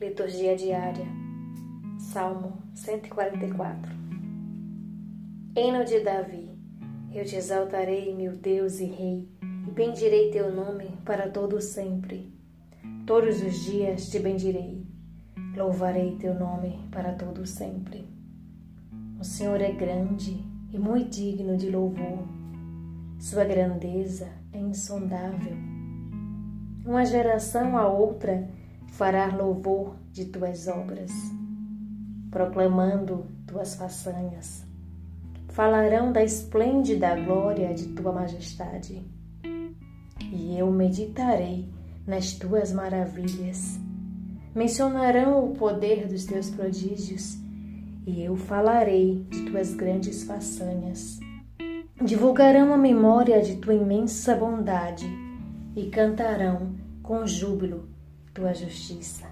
[0.00, 1.06] Liturgia diária.
[1.98, 3.92] Salmo 144.
[5.56, 6.48] Hino de Davi.
[7.12, 9.28] Eu te exaltarei, meu Deus e Rei,
[9.66, 12.32] e bendirei teu nome para todo sempre.
[13.04, 14.86] Todos os dias te bendirei.
[15.56, 18.06] Louvarei teu nome para todo sempre.
[19.18, 22.20] O Senhor é grande e muito digno de louvor.
[23.18, 25.56] Sua grandeza é insondável.
[26.86, 28.48] Uma geração a outra
[28.98, 31.12] fará louvor de tuas obras,
[32.32, 34.66] proclamando tuas façanhas.
[35.50, 39.00] Falarão da esplêndida glória de tua majestade.
[40.32, 41.68] E eu meditarei
[42.04, 43.78] nas tuas maravilhas.
[44.52, 47.38] Mencionarão o poder dos teus prodígios,
[48.04, 51.20] e eu falarei de tuas grandes façanhas.
[52.02, 55.06] Divulgarão a memória de tua imensa bondade
[55.76, 57.96] e cantarão com júbilo
[58.38, 59.26] tua justiça.